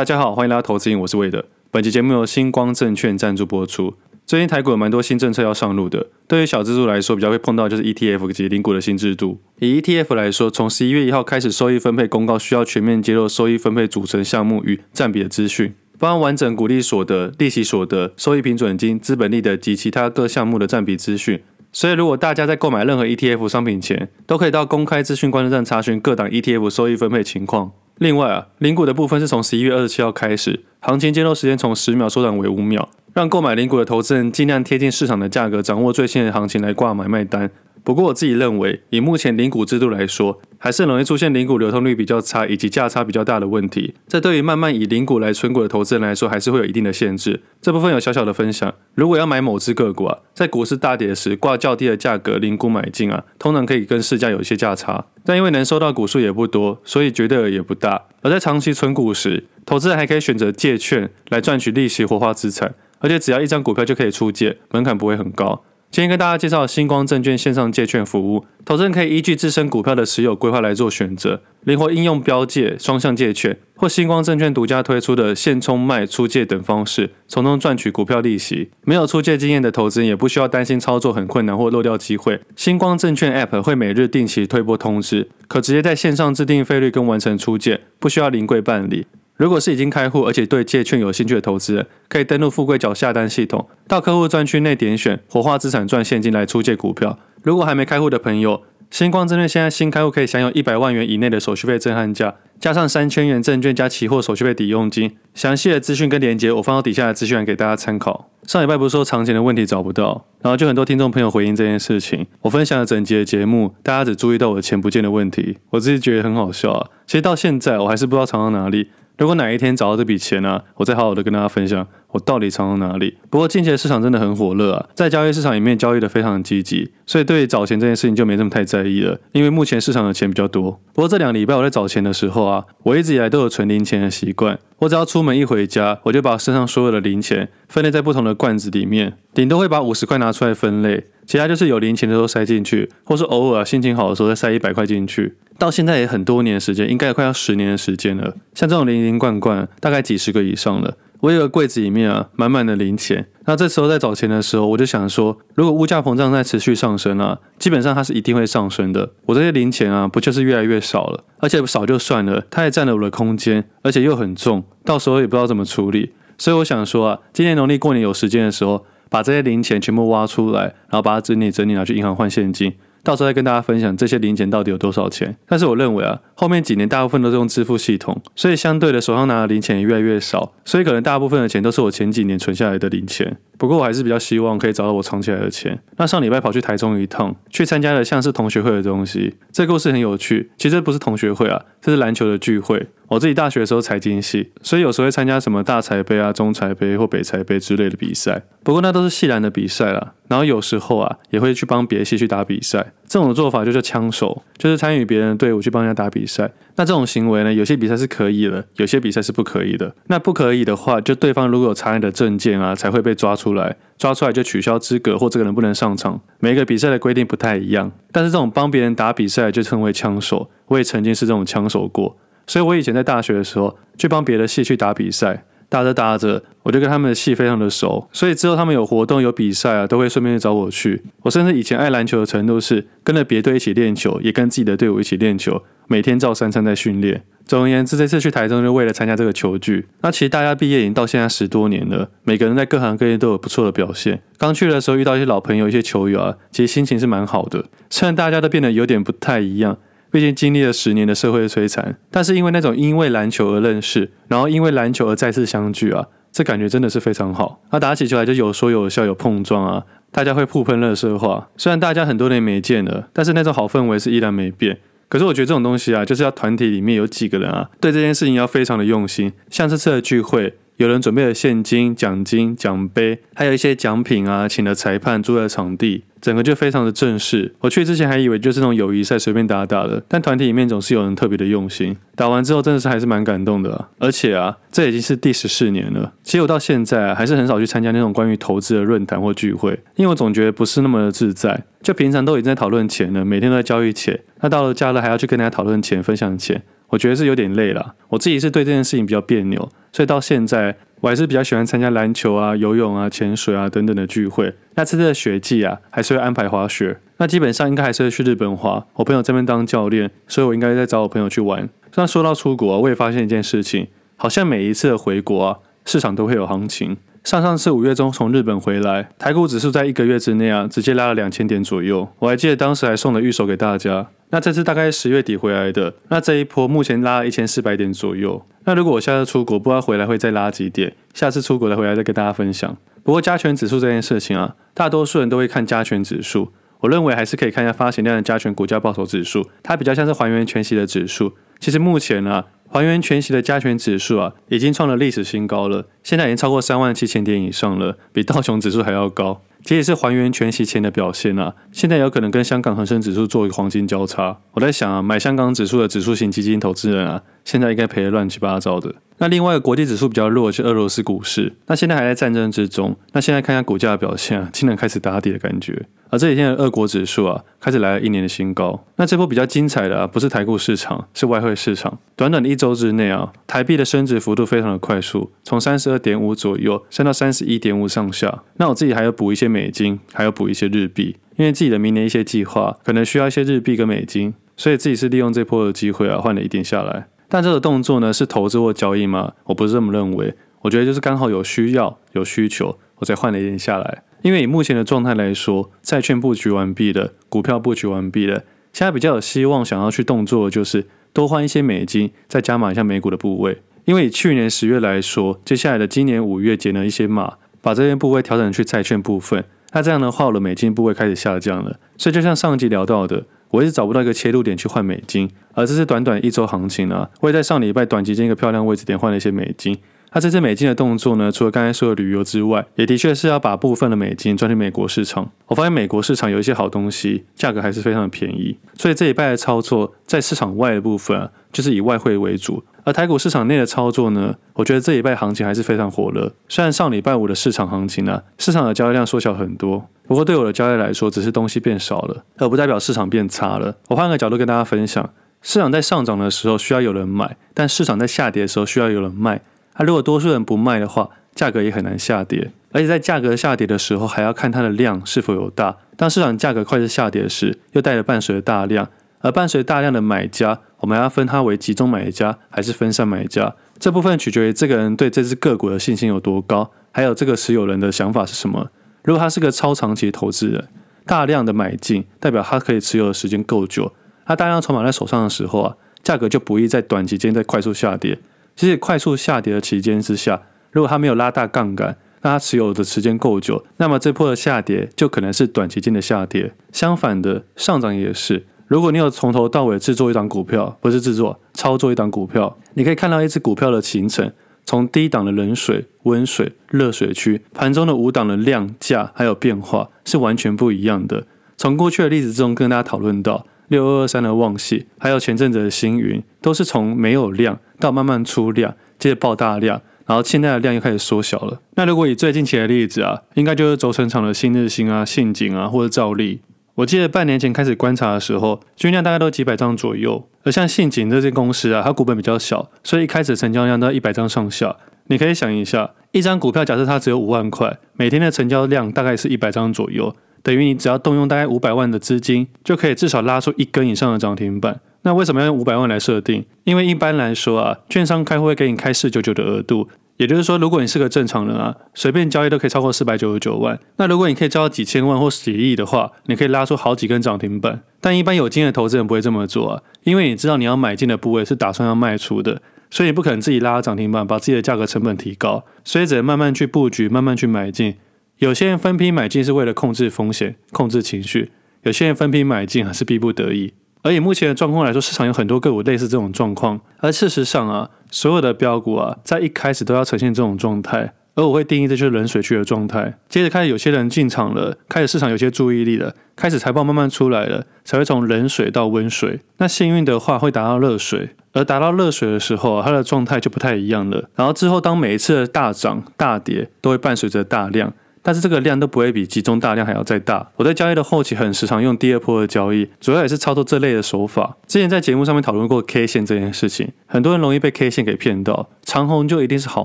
[0.00, 1.44] 大家好，欢迎来到投资瘾，我是魏德。
[1.70, 3.92] 本期节目由星光证券赞助播出。
[4.24, 9.38] 最近台股有蛮多新政策要上路的，对于小资助来说，比较会碰到就是 ETF 及零股的新制度。
[9.58, 21.42] 以 ETF 来说，从十一月一号开始，收益分配公告需要全面揭露收益分配组成项目与占比的资讯，包含完整股利所得、利息所得、收益平准金、资本利得及其他各项目的占比资讯。
[21.72, 27.72] 所以，如果大家在购买任何 ETF 商品前，都可以到公开资讯观测站查询各档 ETF 收益分配情况。
[28.00, 37.50] 另外啊，零股的部分是从十一月二十七号开始，行情揭露时间从十秒缩短为五秒，让购买零股的投资人尽量贴近市场的价格，掌握最新的行情来挂买卖单。
[37.82, 43.94] 不过我自己认为，以目前零股制度来说，还是容易出现零股流通率比较差以及价差比较大的问题。
[44.06, 47.42] 这对于慢慢以零股来存股的投资人来说，还是会有一定的限制。
[47.62, 48.74] 这部分有小小的分享。
[48.94, 55.06] 如果要买某只个股啊，在股市大跌时挂较低的价格零股买进啊，通常可以跟市价有一些价差。
[55.24, 58.06] 但因为能收到股数也不多，所以绝对额也不大。
[58.22, 65.62] 而在长期存股时，投资人还可以选择借券来赚取利息活化资产，而且只要一张股票就可以出借，门槛不会很高。
[65.90, 78.70] 今天跟大家介绍星光证券线上借券服务，投资人可以依据自身股票的持有规划来做选择，灵活应用标借、双向借券或星光证券独家推出的现充卖出借等方式，从中赚取股票利息。
[78.84, 82.40] 没有出借经验的投资人也不需要担心操作很困难或漏掉机会。
[82.54, 89.06] 星光证券 App 会每日定期推播通知，可直接在线上制定费率跟完成出借，不需要临柜办理。
[89.40, 97.18] 如果是已经开户而且对借券有兴趣的投资人，可以登录富贵角下单系统，到客户专区内点选活化资产赚现金来出借股票。
[97.42, 105.16] 如果还没开户的朋友，星光证券现在新开户可以享有一百万元以内的手续费震撼价，加上三千元证券加期货手续费抵用金。
[105.32, 108.28] 详细的资讯跟连接我放到底下的资讯栏给大家参考。
[108.42, 112.26] 上礼拜不是说长钱的问题找不到，然后就很多听众朋友回应这件事情。
[112.42, 116.90] 我分享了整集的节目，大家只注意到我的钱不见的问题，我自己觉得很好笑啊。
[117.06, 118.90] 其实到现在我还是不知道藏到哪里。
[119.20, 123.18] 如果哪一天找到这笔钱呢、我再好好的跟大家分享我到底藏到哪里。
[123.28, 130.80] 不过近期的市场真的很火热啊，在交易市场里面交易的非常积极，所以对找钱这件事情就没这么太在意了，因为目前市场的钱比较多。
[130.94, 134.58] 不过这两个礼拜我在找钱的时候啊，我一直以来都有存零钱的习惯。
[134.78, 145.36] 我只要出门一回家，我就把身上所有的零钱分类在不同的罐子里面，顶多会把五十块拿出来分类，其他就是有零钱的时候塞进去，或是偶尔、心情好的时候再塞一百块进去。
[145.56, 148.34] 到现在也很多年的时间，应该也快要十年的时间了。
[148.52, 150.96] 像这种零零罐罐，大概几十个以上了。
[151.20, 153.28] 我有个柜子里面啊，满满的零钱。
[153.44, 159.12] 那这时候在找钱的时候，我就想说，如果物价膨胀在持续上升啊，基本上它是一定会上升的。
[159.26, 161.22] 我这些零钱啊，不就是越来越少了？
[161.38, 166.10] 而且少就算了，它也占了我的空间，而且又很重，到时候也不知道怎么处理。
[166.36, 172.72] 所以我想说啊，今年农历过年有时间的时候，把这些零钱全部挖出来，然后把它整理整理，拿去银行换现金。
[173.02, 175.34] 到时候再跟大家分享这些零钱到底有多少钱。
[175.46, 183.38] 但是我认为啊，后面几年大部分都是用支付系统，所以相对的手上拿的零钱也越来越少，所以可能大部分的钱都是我前几年存下来的零钱。
[183.56, 185.78] 不过我还是比较希望可以找到我藏起来的钱。
[185.96, 189.34] 那上礼拜跑去台中一趟，去参加了像是同学会的东西。
[189.50, 192.88] 这故事很有趣，其实不是同学会啊，这是篮球的聚会。
[193.10, 198.40] 我自己大学的时候财经系，所以有时候会参加什么大财杯啊、中财杯或北财杯之类的比赛。
[198.62, 200.12] 不过那都是系篮的比赛啦。
[200.28, 202.92] 然后有时候啊，也会去帮别的系去打比赛。
[203.08, 206.48] 这种做法就叫枪手，就是参与别人的队伍去帮人家打比赛。
[206.76, 209.92] 那这种行为呢，有些比赛是可以的，有些比赛是不可以的。
[210.06, 216.20] 那不可以的话，就对方如果有查你的证件啊，才会被抓出来，抓出来就取消资格或这个人不能上场。
[216.38, 220.48] 每个比赛的规定不太一样，但是这种帮别人打比赛就称为枪手。
[220.68, 222.16] 我也曾经是这种枪手过，
[222.46, 225.44] 所以我以前在大学的时候去帮别的系去打比赛。
[225.70, 231.00] 打着打着，我就跟他们的系非常的熟，所以之后他们有活动有比赛啊，都会顺便找我去。
[231.22, 237.22] 我甚至以前爱篮球的程度是跟着别队一起练球，也跟自己的队伍一起练球，每天照三餐在训练。
[237.46, 239.86] 总而言之，这次去台中就为了参加这个球聚。
[240.00, 244.20] 那其实大家毕业已经到现在十多年了，每个人在各行各业都有不错的表现。
[244.38, 247.66] 刚去的时候遇到一些老朋友、一些球友啊，其实心情是蛮好的。
[247.88, 249.78] 虽然大家都变得有点不太一样。
[250.10, 257.62] 毕竟经历了十年的社会摧残，但是因为那种因为篮球而认识，然后因为篮球而再次相聚啊，这感觉真的是非常好。
[257.70, 261.48] 那打起球来就有说有笑，有碰撞啊，大家会互喷垃圾话。
[261.56, 264.78] 虽然大家很多年没见了，但是那种好氛围是依然没变。
[265.08, 269.32] 可是我觉得这种东西啊，就是要团体里面有几个人啊，对这件事情要非常的用心。
[269.48, 270.54] 像这次的聚会。
[270.80, 277.54] 有人准备了现金、奖金、奖杯，还有一些奖品啊，请了裁判，租了场地，整个就非常的正式。
[277.60, 281.94] 我去之前还以为就是那种友谊赛，随便打打的，但团体里面总是有人特别的用心。
[282.16, 286.14] 打完之后真的是还是蛮感动的，而且啊，这已经是第十四年了。
[286.22, 291.62] 其实我到现在，还是很少去参加那种关于投资的论坛或聚会，因为我总觉得不是那么的自在。
[291.82, 296.62] 就平常都已经在讨论钱了，每天都在交易钱，那到了假日还要去跟大家讨论钱、分享钱。
[296.90, 304.54] 我觉得是有点累了，我自己是对这件事情比较别扭，所以到现在我还是比较喜欢参加篮球啊、游泳啊、潜水啊等等的聚会。
[304.74, 306.98] 那这次的雪季啊，还是会安排滑雪。
[307.16, 308.86] 那基本上应该还是会去日本滑。
[308.94, 311.68] 我朋友这边当教练，所以我应该在找我朋友去玩。
[311.94, 316.96] 那说到出国，我也发现一件事情，好像每一次的回国啊，市场都会有行情。
[317.22, 322.08] 上上次五月中从日本回来，台股指数在一个月之内啊，直接拉了两千点左右。
[322.18, 324.08] 我还记得当时还送了预售给大家。
[324.30, 328.44] 那这次大概十月底回来的，那这一波目前拉了一千四百点左右。
[328.64, 332.76] 那如果我下次出国，不知道回来会再拉几点，下次出国再回来再跟大家分享。
[333.02, 341.34] 不过加权指数这件事情啊，大多数人都会看加权指数，我认为还是可以看一下发行量的加权股价报酬指数，它比较像是还原全息的指数。
[341.58, 342.46] 其实目前、啊。
[342.72, 349.42] 还原全息的加权指数啊，已经创了历史新高了，现在已经超过三万七千点以上了，比道琼指数还要高。
[349.62, 354.38] 这也是还原全息前的表现啊，现在有可能跟香港恒生指数做一个黄金交叉。
[354.52, 358.94] 我在想啊，买香港指数的指数型基金投资人啊，现在应该赔得乱七八糟的。
[359.20, 362.96] 那另外一个国际指数比较弱是俄罗斯股市，那现在还在战争之中。
[363.12, 365.86] 那现在看一下股价的表现啊，竟然开始打底的感觉。
[366.08, 368.82] 而这几天的俄国指数啊，开始来了一年的新高。
[368.96, 371.98] 那这波比较精彩的啊，不是台股市场，是外汇市场。
[372.16, 378.42] 短短的一周之内啊，台币的升值幅度非常的快速，从三十二点五左右升到三十一点五上下。
[378.56, 387.08] 那我自己还有补一些美金，还有补一些日币，因为自己的明年一些计划可能需要一些日币跟美金，所以自己是利用这波的机会啊，换了一点下来。
[387.30, 389.32] 但这个动作呢，是投资或交易吗？
[389.44, 390.34] 我不是这么认为。
[390.62, 394.02] 我觉得就是刚好有需要、有需求，我才换了一点下来。
[394.20, 398.42] 因为以目前的状态来说，债券布局完毕了，股票布局完毕了，
[398.72, 403.62] 现在比较有希望想要去动作的就是多换一些美金，再加码一下美股的部位。
[403.86, 409.44] 因为以去年十月来说，接下来的今年五月减了一些码，把这些部位调整去债券部分。
[409.72, 411.78] 那这样的话，我的美金部位开始下降了。
[411.96, 413.24] 所以就像上集聊到的。
[413.50, 419.78] 我一直找不到一个切入点去换美金，而这次短短一周行情呢、我也在上礼拜短期间一个漂亮位置点换了一些美金。
[420.12, 425.30] 那这次美金的动作呢，除了刚才说的旅游之外，也的确是要把部分的美金转去美国市场。
[425.46, 432.64] 我发现美国市场有一些好东西，价格还是非常的便宜，所以这礼拜的操作在市场外的部分啊，就是以外汇为主。
[432.82, 436.32] 而台股市场内的操作呢，我觉得这礼拜行情还是非常火热。
[436.48, 443.76] 虽然上礼拜五的市场行情呢、啊，市场的交易量缩小很多，不过对我的交易来说，只是东西变少了，而不代表市场变差了。
[443.86, 445.08] 我换个角度跟大家分享，
[445.40, 449.40] 市场在上涨的时候需要有人买，但市场在下跌的时候需要有人卖。
[449.76, 452.50] 那、如果多数人不卖的话，价格也很难下跌。
[452.72, 455.76] 而且在价格下跌的时候，还要看它的量是否有大。
[455.96, 458.88] 当市场价格快速下跌时，又带着伴随着大量。
[459.20, 468.70] 而伴随大量的买家，我们要分它为集中买家还是分散买家，这部分取决于这个人对这只个股的信心有多高，还有这个持有人的想法是什么。
[469.02, 470.68] 如果他是个超长期投资人，
[471.06, 473.92] 大量的买进代表他可以持有的时间够久，
[474.26, 478.18] 他大量筹码在手上的时候啊，价格就不易在短期间在快速下跌。
[478.54, 486.52] 其实快速下跌的期间之下，如果他没有拉大杠杆，那他持有的时间够久，那么这波的下跌就可能是短期间的下跌。
[486.70, 488.46] 相反的，上涨也是。
[488.66, 494.30] 如果你有从头到尾制作一档股票，不是制作，操作一档股票，你可以看到一只股票的形成，
[494.64, 501.26] 从低档的冷水、温水、热水区，盘中的五档的量价还有变化是完全不一样的。
[501.56, 511.60] 从过去的例子中跟大家讨论到六二二三的旺矽，还有前阵子的星云，都是从没有量到慢慢出量，接着爆大量，然后现在的量又开始缩小了。
[511.74, 516.40] 那如果以最近期的例子啊，应该就是轴承厂的新日兴啊、信景啊或者兆利。
[516.80, 520.26] 我记得半年前开始观察的时候，均量大概都几百张左右。
[520.44, 524.74] 而像信景这间公司啊，它股本比较小，所以一开始成交量都在一百张上下。
[525.08, 534.80] 你可以想一下，一张股票假设它只有五万块，每天的成交量大概是一百张左右，等于你只要动用大概五百万的资金，就可以至少拉出一根以上的涨停板。
[535.02, 536.46] 那为什么要用五百万来设定？
[536.64, 539.88] 因为一般来说啊，券商开户会给你开四九九的额度。
[540.20, 543.80] 也就是说，如果你是个正常人啊，随便交易都可以超过四百九十九万。
[543.96, 547.80] 那如果你可以交几千万或几亿的话，你可以拉出好几根涨停板。
[548.02, 552.60] 但一般有经验的投资人不会这么做啊，因为你知道你要买进的部位是打算要卖出的，
[552.90, 557.96] 所以你不可能自己拉涨停板，把自己的价格成本提高，所以只能慢慢去布局，慢慢去买进。
[558.40, 561.46] 有些人分批买进是为了控制风险、控制情绪；
[561.84, 563.72] 有些人分批买进还是逼不得已。
[564.02, 566.78] 而以目前的状况来说，市场有很多个股类似这种状况。
[566.98, 571.14] 而事实上啊，所有的标股啊，在一开始都要呈现这种状态。
[571.36, 573.16] 而我会定义这就是冷水区的状态。
[573.28, 579.40] 接着开始有些人进场了，开始市场有些注意力了，开始财报慢慢出来了，才会从冷水到温水。
[579.58, 584.28] 那幸运的话会达到热水，而达到热水的时候啊，它的状态就不太一样了。
[584.34, 587.92] 然后之后当每一次的大涨大跌都会伴随着大量。
[588.22, 590.50] 但是这个量都不会比集中大量还要再大。
[590.56, 594.56] 我在交易的后期很时常用第二波的交易，主要也是操作这类的手法。
[594.66, 599.84] 之前在节目上面讨论过 K 线这件事情，很多人容易被 K 线给骗到，长红就一定是好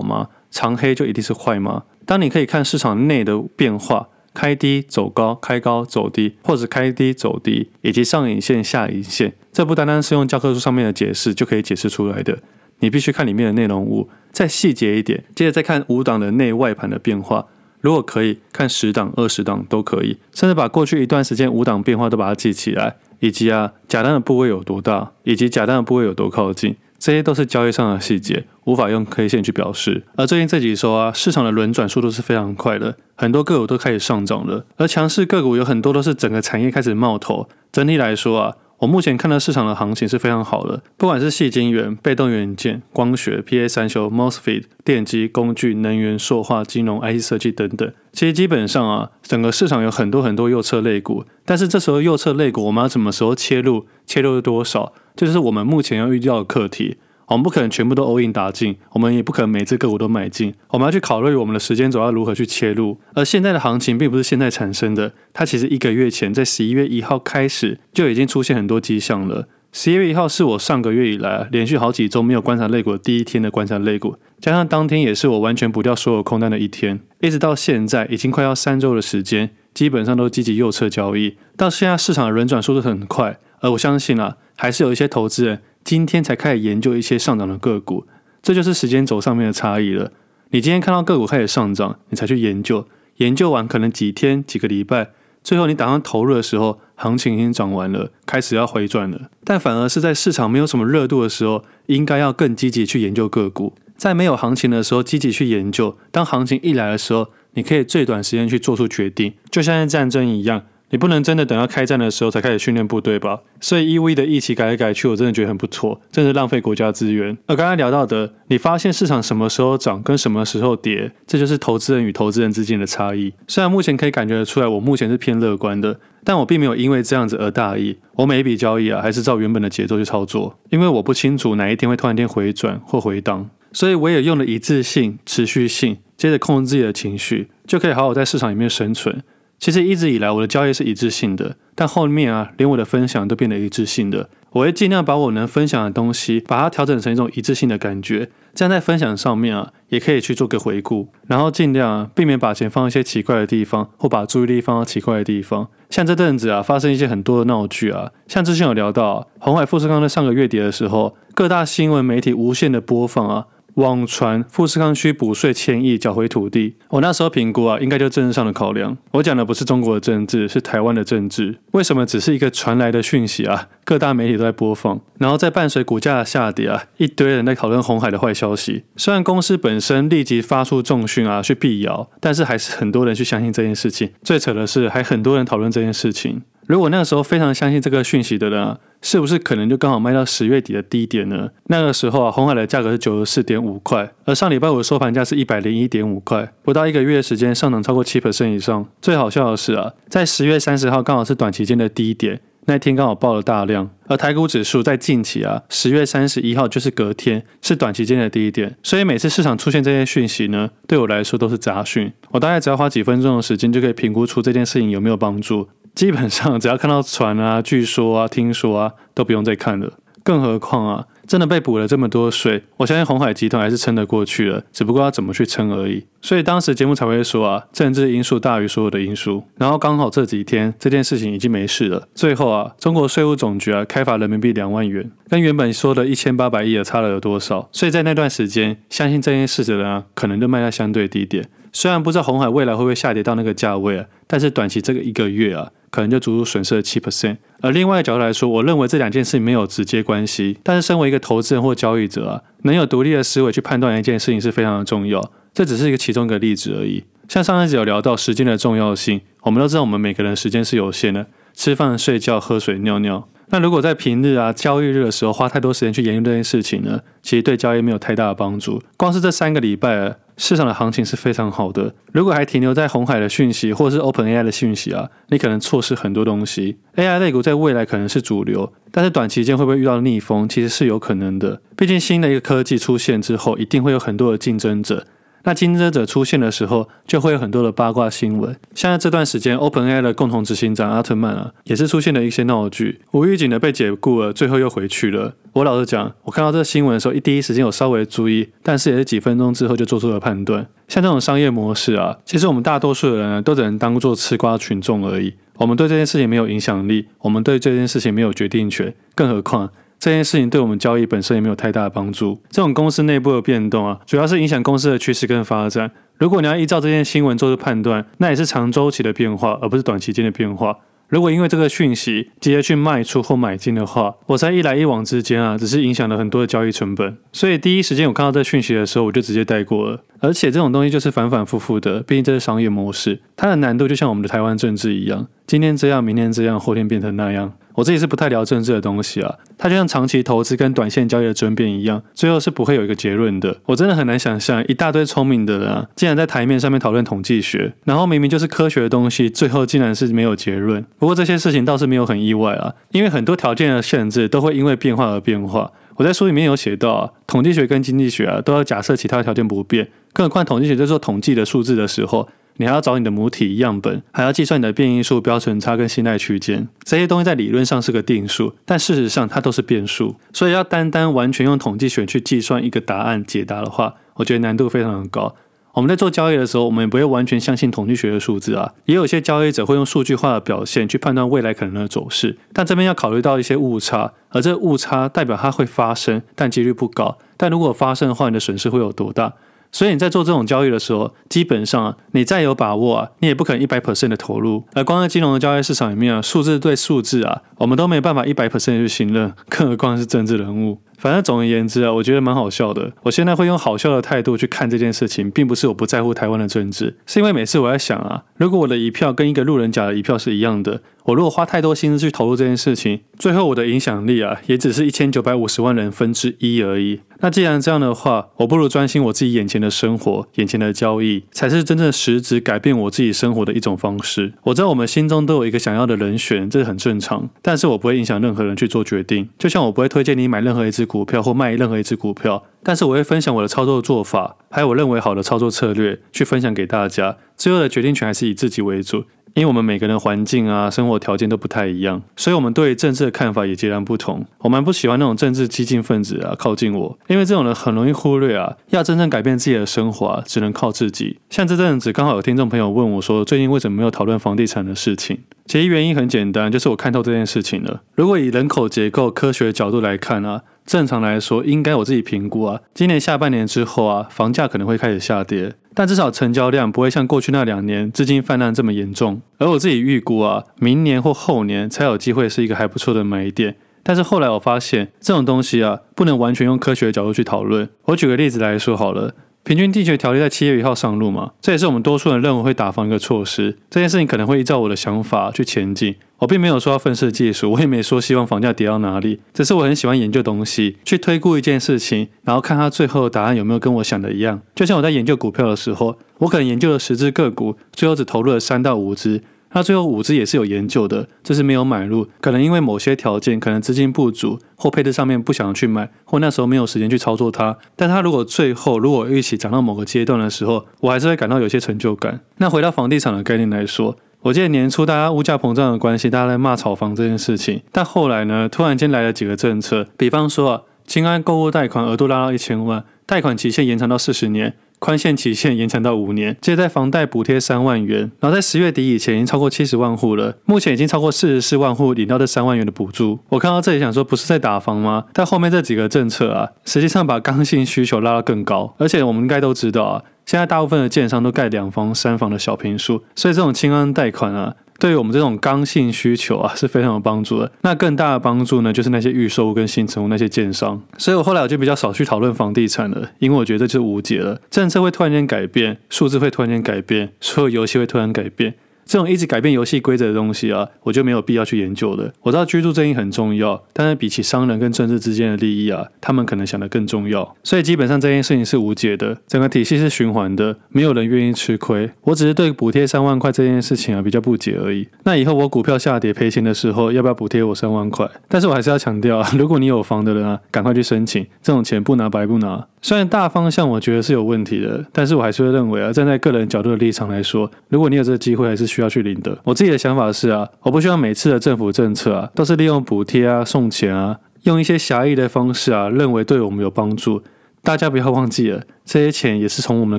[0.00, 0.28] 吗？
[0.50, 1.84] 长黑就一定是坏吗？
[2.04, 12.38] 当你可以看市场内的变化，开低走高，开高走低，或者开低走低，以及上影线、下影线，这不单单是用教科书上面的解释就可以解释出来的。
[12.80, 17.46] 你必须看里面的内容物，再细节一点，接着再看五档的内外盘的变化。
[17.80, 30.04] 如果可以看十档、二十档都可以，甚至把过去一段时间五档变化都把它记起来，以及啊假单的部位有多大，以及假单的部位有多靠近，这些都是交易上的细节，无法用 K 线去表示。
[30.16, 37.48] 而最近这几周啊，市场的轮转速度是非常快的，很多个股都开始上涨了，而强势个股有很多都是整个产业开始冒头。
[37.70, 38.56] 整体来说啊。
[38.78, 56.98] 我目前看到市场的行情是非常好的，不管是细晶圆、被动元件、光学、PA 三修、MOSFET、电机、工具、能源、塑化、金融、IC 设计等等，其实基本上啊，整个市场有很多很多右侧类股，但是这时候右侧类股我们要什么时候切入，切入多少，这就是我们目前要遇到的课题。
[57.28, 60.54] 我们不可能全部都 all in 打进，我们也不可能每只个股都买进。
[60.68, 62.98] 我们要去考虑我们的时间轴要如何去切入。
[63.14, 69.48] 而现在的行情并不是现在产生的，它其实一个月前，在十一月一号开始就已经出现很多迹象了。
[69.72, 81.36] 十一月一号是我上个月以来连续好几周没有观察类股的第一天的观察类股，加上当天也是我完全补掉所有空单的一天，一直到现在已经快要三周的时间，基本上都积极右侧交易。
[81.56, 85.60] 到现在市场的轮转速度很快，而我相信啊，还是有一些投资人。
[85.86, 88.06] 今天才开始研究一些上涨的个股，
[88.42, 90.10] 这就是时间轴上面的差异了。
[90.50, 92.88] 你今天看到个股开始上涨，你才去研究，
[93.18, 95.10] 研究完可能几天、几个礼拜，
[95.44, 99.30] 最后你打算投入的时候，行情已经涨完了，开始要回转了。
[99.44, 103.72] 但反而是在市场没有什么热度的时候，应该要更积极去研究个股。
[103.96, 110.64] 在没有行情的时候，积极去研究；当行情一来的时候，你可以最短时间去做出决定，就像是战争一样。
[110.90, 113.40] 你不能真的等到开战的时候才开始训练部队吧？
[113.60, 117.36] 所以一 v 的役期改来改去，我真的觉得很不错，真是浪费国家资源。
[117.46, 123.32] 而刚才聊到的，你发现市场什么时候涨跟什么时候跌，这就是投资人与投资人之间的差异。
[123.48, 127.96] 虽然目前可以感觉得出来，我目前是偏乐观的，但我并没有因为这样子而大意。
[128.14, 139.22] 我每一笔交易啊，还是照原本的节奏去操作，因为我不清楚哪一天会突然间回转或回档，所以我也用了一致性、持续性，接着控制自己的情绪，就可以好好在市场里面生存。
[139.58, 144.28] 其实一直以来我的交易是一致性的，但后面啊，连我的分享都变得一致性的。
[144.52, 155.68] 我会尽量把我能分享的东西，把它调整成一种一致性的感觉，这样在分享上面啊，也可以去做个回顾，然后尽量，避免把钱放一些奇怪的地方，或把注意力放到奇怪的地方。
[155.90, 163.46] 像这阵子啊，发生一些很多的闹剧啊，像之前有聊到啊，鸿海富士康在上个月底的时候，各大新闻媒体无限的播放啊。
[163.76, 168.96] 网传富士康需补税千亿缴回土地，我那时候评估啊，应该就政治上的考量。
[169.12, 171.58] 我讲的不是中国的政治，是台湾的政治。
[171.72, 173.68] 为什么只是一个传来的讯息啊？
[173.84, 178.84] 各大媒体都在播放，然后在伴随股价的下跌啊，一堆人在讨论红海的坏消息。
[178.96, 184.10] 虽然公司本身立即发出重讯啊，去辟谣，但是还是很多人去相信这件事情。
[184.22, 186.40] 最扯的是，还很多人讨论这件事情。
[186.66, 191.50] 如果那个时候非常相信这个讯息的人啊，是不是可能就刚好卖到十月底的低点呢？
[191.66, 198.86] 那个时候啊，红海的价格是九十四点五块，而上礼拜五的收盘价是一百零一点五块，不到一个月的时间上涨超过七 percent 以上。
[199.00, 215.68] 最好笑的是啊，在十月三十号刚好是短期间的低点，那天刚好爆了大量，而台股指数在近期啊，十月三十一号就是隔天是短期间的低点，所以每次市场出现这些讯息呢，对我来说都是杂讯，我大概只要花几分钟的时间就可以评估出这件事情有没有帮助。
[215.96, 219.94] 基本上只要看到船啊、据说啊、听说啊，都不用再看了。
[220.22, 226.04] 更何况啊，真的被补了这么多税，我相信鸿海集团还是撑得过去了，只不过要怎么去撑而已。
[226.20, 229.44] 所以当时节目才会说啊，政治因素大于所有的因素。
[229.56, 232.06] 然后刚好这几天这件事情已经没事了。
[232.14, 237.70] 最后啊，中国税务总局啊开罚人民币两万元，跟原本说的一千八百亿的差了有多少？
[237.72, 241.48] 所以在那段时间，相信这件事的人啊，可能就卖在相对低点。
[241.72, 245.70] 虽然不知道红海未来会不会下跌到那个价位啊，但是短期这个一个月啊。
[245.90, 247.36] 可能就足足损失了七 percent。
[247.60, 250.58] 而另外一个角度来说，我认为这两件事没有直接关系。
[250.62, 255.32] 但是身为一个投资人或交易者啊，能有独立的思维去判断一件事情是非常的重要。
[255.54, 257.04] 这只是一个其中一个例子而已。
[257.28, 263.26] 像上一集有聊到时间的重要性，我们都知道我们每个人时间是有限的，吃饭、睡觉、喝水、尿尿。
[263.50, 268.82] 那如果在平日啊交易日的时候花太多时间去研究这件事情呢，其实对交易没有太大的帮助。
[268.96, 271.94] 光是这三个礼拜啊，市场的行情是非常好的。
[272.12, 276.78] 如果还停留在红海的讯息或者是 OpenAI 的讯息啊，你可能错失很多东西。
[276.96, 281.60] AI 类股在未来可能是主流，但是短期间会不会遇到逆风，其实是有可能的。
[281.76, 285.06] 毕竟新的一个科技出现之后，一定会有很多的竞争者。
[285.46, 288.56] 那竞争者出现的时候，就会有很多的八卦新闻。
[288.74, 295.34] 像在这段时间，OpenAI 的共同执行长阿特曼啊，也是出现了一些闹剧，无预警的被解雇了，最后又回去了。
[295.52, 300.66] 我老实讲，我看到这新闻的时候，一第一时间有稍微注意，但是也是几分钟之后就做出了判断。
[300.88, 305.32] 像这种商业模式啊，其实我们大多数的人，都只能当做吃瓜群众而已。
[305.58, 309.70] 我们对这件事情没有影响力，我们对这件事情没有决定权，更何况。
[309.98, 312.40] 这件事情对我们交易本身也没有太大的帮助。
[312.50, 315.90] 这种公司内部的变动啊，主要是影响公司的趋势跟发展。
[316.18, 320.78] 如果你要依照这件新闻做出判断，那也是长周期的变化，而不是短期间的变化。
[321.08, 327.16] 如果因为这个讯息直接去卖出或买进的话，我在一来一往之间啊，只是影响了很多的交易成本。
[327.32, 330.00] 所以第一时间我看到这讯息的时候，我就直接带过了。
[330.18, 337.52] 而且这种东西就是反反复复的，毕竟这是商业模式，它的难度就像我们的台湾政治一样，今天这样，明天这样，后天变成那样。
[337.76, 343.58] 我自己是不太聊政治的东西啊，它就像长期投资跟短线交易的争辩一样，最后是不会有一个结论的。
[343.66, 350.84] 我真的很难想象一大堆聪明的人啊，竟然在台面上面讨论统计学，然后明明就是科学的东西，最后竟然是没有结论。
[350.98, 355.70] 不过这些事情倒是没有很意外啊，因为很多条件的限制都会因为变化而变化。
[355.96, 362.28] 我在书里面有写到啊，统计学跟经济学啊都要假设其他条件不变，更何况统计学在做统计的数字的时候。
[362.58, 370.16] 你还要找你的母体样本，还要计算你的变异数、标准差跟信赖区间，这些东西在理论上是个定数，但事实上它都是变数。
[370.32, 375.36] 所以要单单完全用统计学去计算一个答案解答的话，我觉得难度非常的高。
[375.76, 387.18] 我们在做交易的时候，我们也不会完全相信统计学的数字啊，也有些交易者会用数据化的表现去判断未来可能的走势，但这边要考虑到一些误差，而这误差代表它会发生，但几率不高。
[387.36, 389.34] 但如果发生的话，你的损失会有多大？
[389.76, 394.64] 所以你在做这种交易的时候，基本上，你再有把握啊，你也不可能一百 percent 的投入。
[394.72, 400.78] 而光在金融的交易市场里面啊，数字对数字啊，我们都没办法一百 percent 去信任，更何况是政治人物。
[400.96, 402.90] 反正总而言之啊，我觉得蛮好笑的。
[403.02, 417.00] 我现在会用好笑的态度去看这件事情，并不是我不在乎台湾的政治，是因为每次我在想啊，如果我的一票跟一个路人甲的一票是一样的，我如果花太多心思去投入这件事情，最后我的影响力啊，也只是一千九百五十万人分之一而已。
[417.20, 424.34] 那既然这样的话，我不如专心我自己眼前的生活，眼前的交易，才是真正实质改变我自己生活的一种方式。
[424.44, 429.28] 我知道我们心中都有一个想要的人选，这是很正常，但是我不会影响任何人去做决定。
[429.38, 437.16] 就像我不会推荐你买任何一只股票或卖任何一只股票，但是我会分享我的操作做法，还有我认为好的操作策略，去分享给大家。
[437.36, 439.04] 最后的决定权还是以自己为主。
[439.36, 444.24] 因为我们每个人的环境啊、生活条件都不太一样，所以我们对政治的看法也截然不同。
[444.38, 451.18] 我蛮不喜欢那种政治激进分子啊靠近我，因为这种人很容易忽略啊，要真正改变自己的生活啊，只能靠自己。
[451.28, 455.18] 像这阵子刚好有听众朋友问我说，最近为什么没有讨论房地产的事情？
[455.44, 457.82] 其实原因很简单，就是我看透这件事情了。
[457.94, 460.42] 如果以人口结构科学角度来看啊。
[460.66, 469.20] 正常来说，应该我自己评估啊，今年下半年之后啊，房价可能会开始下跌，但至少成交量不会像过去那两年资金泛滥这么严重。
[469.36, 473.56] 而我自己预估啊，明年或后年才有机会是一个还不错的买点。
[473.82, 477.68] 但是后来我发现，这种东西啊，不能完全用科学的角度去讨论。
[477.84, 479.12] 我举个例子来说好了。
[479.44, 483.56] 平均地权条例在七月一号上路嘛，这也是我们多数人认为会打防一个措施。
[483.70, 485.94] 这件事情可能会依照我的想法去前进。
[486.18, 489.20] 我并没有说要愤世嫉俗，我也没说希望房价跌到哪里。
[489.34, 494.40] 只是我很喜欢研究东西，去推估一件事情，然后看它最后的答案有没有跟我想的一样。
[494.54, 499.22] 就像我在研究股票的时候，我可能研究了十只个股，最后只投入了三到五只。
[499.52, 507.56] 那最后五只也是有研究的，只是没有买入，可能因为某些条件，可能资金不足或配置上面不想去买，或那时候没有时间去操作它。
[507.74, 512.20] 但它如果最后如果预期涨到某个阶段的时候，我还是会感到有些成就感。
[512.36, 524.54] 那回到房地产的概念来说，我记得年初大家物价膨胀的关系，大家在骂炒房这件事情，但后来呢，突然间来了几个政策，比方说啊，金安购物贷款额度拉到一千万，贷款期限延长到四十年。
[524.86, 533.18] 宽限期限延长到五年，接待房贷补贴三万元，然后在十月底以前已经超过七十万户了，目前已经超过四十四万户领到这三万元的补助。
[533.30, 535.06] 我看到这里想说，不是在打房吗？
[535.12, 544.54] 但后面这几个政策啊，实际上把刚性需求拉得更高，而且我们应该都知道啊，现在大部分的建商都盖两房、三房的小平数，所以这种轻安贷款啊。
[544.78, 547.50] 对于我们这种刚性需求啊，是非常有帮助的。
[547.62, 550.82] 那更大的帮助呢，就是那些预售跟新成屋那些建商。
[550.98, 554.40] 所以我后来我就比较少去讨论房地产了，因为我觉得这就是无解了。
[554.50, 558.54] 政策会突然间改变，数字会突然间改变，所有游戏会突然改变。
[558.86, 562.12] 这种一直改变游戏规则的东西啊，我就没有必要去研究了。
[562.22, 567.36] 我知道居住正义很重要，但是比起商人跟政治之间的利益啊，他们可能想的更重要。
[567.42, 571.90] 所以基本上这件事情是无解的，整个体系是循环的，没有人愿意吃亏。
[572.02, 574.86] 我只是对补贴三万块这件事情啊比较不解而已。
[575.02, 578.08] 那以后我股票下跌赔钱的时候，要不要补贴我三万块？
[578.28, 582.64] 但是我还是要强调啊， 如果你有房的人啊，赶快去申请，这种钱不拿白不拿。
[582.80, 589.38] 虽然大方向我觉得是有问题的，但是我还是会认为啊，站在个人角度的立场来说，如果你有这个机会，还是需要去领的。
[589.44, 597.22] 我自己的想法是啊，我不希望每次的政府政策啊，都是利用补贴啊、送钱啊，用一些狭义的方式啊，认为对我们有帮助。
[597.62, 599.98] 大家不要忘记了，这些钱也是从我们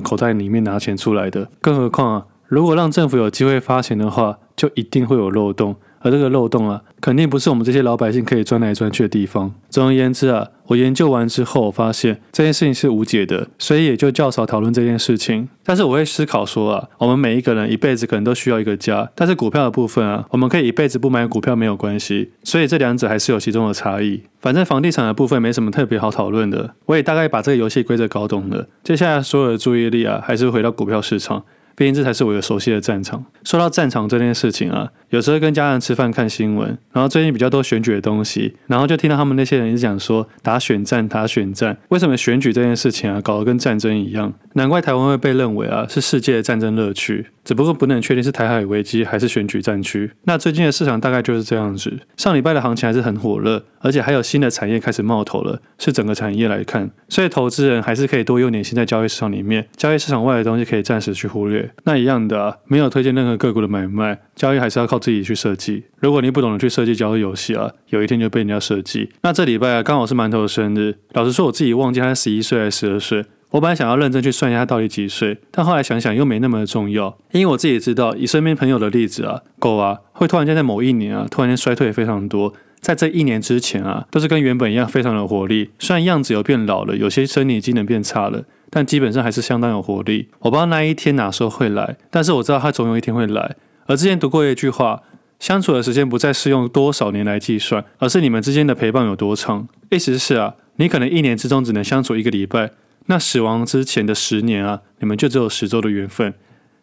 [0.00, 1.50] 的口袋里面拿钱出来的。
[1.60, 5.74] 更何况啊，如果让政府有机会发钱的话，就一定会有漏洞。
[6.00, 9.52] 而这个漏洞啊，肯定不是我们这些老百姓可以钻来钻去的地方。
[9.68, 15.48] 总而言之啊，我研究完之后，发现这件事情是无解的，所以也就较少讨论这件事情。
[15.64, 22.30] 但是我会思考说啊，我们每一个人一辈子可能都需要一个家，但是股票的部分啊，我们可以一辈子不买股票没有关系。
[22.42, 24.22] 所以这两者还是有其中的差异。
[24.40, 28.68] 反正房地产的部分没什么特别好讨论的，我也大概把这个游戏规则搞懂了。
[28.84, 31.44] 接下来所有的注意力啊，还是回到股票市场。
[31.78, 33.24] 毕竟这才是我有熟悉的战场。
[33.44, 41.78] 说到战场这件事情啊，有时候跟家人吃饭看新闻，然后最近比较多选举的东西，然后就听到他们那些人一直讲说打选战，打选战。
[41.90, 44.34] 为什么选举这件事情啊，搞得跟战争一样？
[44.54, 47.26] 难怪台湾会被认为啊是世界的战争乐区。
[47.44, 50.10] 只不过不能确定是台海危机还是选举战区。
[50.24, 52.00] 那最近的市场大概就是这样子。
[52.18, 55.62] 上礼拜的行情还是很火热，而且还有新的产业开始冒头了。
[55.78, 59.66] 是整个产业来看，所以投资人还是可以多用点心在交易市场里面。
[59.76, 61.67] 交易市场外的东西可以暂时去忽略。
[61.84, 65.84] 那一样的啊，没有推荐任何个股的买卖，交易还是要靠自己去设计。
[66.00, 69.10] 如果你不懂得去设计交易游戏啊，有一天就被人家设计。
[69.22, 70.96] 那这礼拜啊，刚好是馒头的生日。
[71.12, 73.24] 老实说，我自己忘记他十一岁还是十二岁。
[73.50, 90.28] 我本来想要认真去算一下他到底几岁，但后来想想又没那么的重要，因为我自己知道，以身边朋友的例子啊，狗啊会突然间在某一年啊突然间衰退非常多，在这一年之前啊都是跟原本一样非常有活力，虽然样子有变老了，有些生理机能变差了，但基本上还是相当有活力。
[90.40, 93.56] 我不知道那一天哪时候会来，但是我知道它总有一天会来。
[93.86, 95.02] 而之前读过一句话，
[95.38, 99.66] 相处的时间不再是用多少年来计算，而是你们之间的陪伴有多长。
[99.90, 102.70] 意思是啊，你可能一年之中只能相处一个礼拜。
[103.06, 106.34] 那死亡之前的十年啊，你们就只有十周的缘分。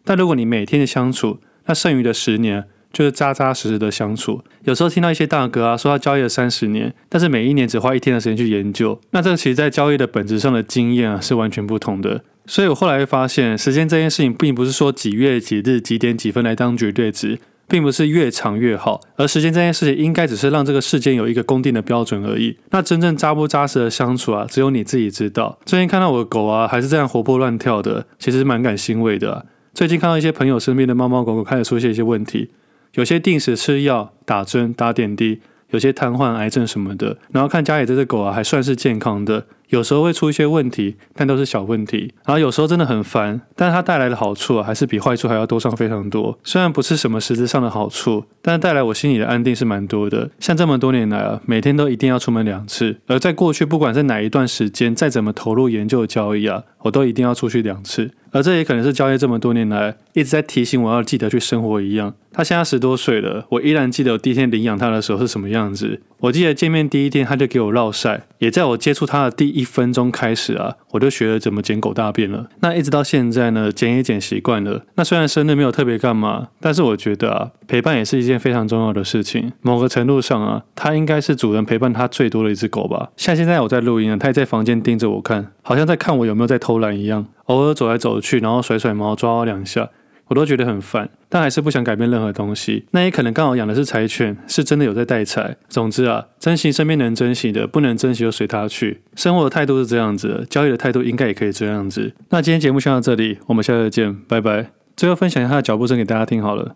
[0.04, 2.64] 但如果你每天的相处，那剩余的十年
[2.96, 4.40] 就是扎扎实实的相处。
[4.64, 12.22] 有时候听到一些大哥啊说他交易了三十年，但是每一年只花一天的时间去研究，那这个其实在交易的本质上的经验啊是完全不同的。
[12.46, 17.38] 所以我后来会发现，时间这件事情并不是说几月几日几点几分来当绝对值。
[17.68, 22.56] 并不是越长越好，而时间这件事情应该只是让这个世间有一个公定的标准而已。
[22.70, 25.58] 那真正扎不扎实的相处啊，只有你自己知道。
[25.64, 29.46] 最近看到我的狗啊，还是这样活泼乱跳的，其实蛮感欣慰的。
[29.74, 32.50] 最近看到一些朋友身边的猫猫狗狗开始出现一些问题，
[32.96, 37.16] 有些定时吃药、打针、打点滴，有些瘫痪、癌症什么的。
[37.30, 39.46] 然后看家里这只狗啊，还算是健康的。
[39.68, 42.14] 有时候会出一些问题，但都是小问题。
[42.24, 46.38] 然后有时候真的很烦，但它带来的好处啊，还是比坏处还要多上非常多。
[46.44, 50.30] 虽然不是什么实质上的好处，但带来我心里的安定是蛮多的。
[50.38, 53.00] 像这么多年来啊，每天都一定要出门两次。
[53.08, 58.12] 而在过去，不管在哪一段时间，再怎么投入研究交易啊，我都一定要出去两次。
[58.30, 62.14] 而这也可能是交易这么多年来一直在提醒我要记得去生活一样。
[62.32, 66.02] 他现在十多岁了，我依然记得我第一天领养他的时候是什么样子。
[66.18, 72.48] 我记得见面第一天他就给我绕晒，也在我接触他的第一分钟开始啊，我就学了怎么捡狗大便了。
[72.60, 74.82] 那一直到现在呢，捡也捡习惯了。
[74.96, 79.52] 那虽然生日没有特别干嘛，但是我觉得啊，陪伴也是一件非常重要的事情。
[79.62, 83.08] 某个程度上啊，它应该是主人陪伴他最多的一只狗吧。
[83.16, 87.26] 像现在我在录音啊，它也在房间盯着我看，好像在看我有没有在偷懒一样。
[87.46, 89.90] 偶尔走来走去，然后甩甩毛，抓我两下，
[90.28, 92.86] 我都觉得很烦，但还是不想改变任何东西。
[92.90, 95.56] 那也可能刚好养的是柴犬，是真的有在带柴。
[95.68, 99.02] 总之啊，珍惜身边能珍惜的，不能珍惜就随它去。
[99.14, 102.12] 生活的态度是这样子，交易的态度应该也可以这样子。
[102.30, 104.70] 那今天节目先到这里，我们下次再见，拜拜。
[104.96, 106.74] 最后分享一下他的脚步声给大家听好了。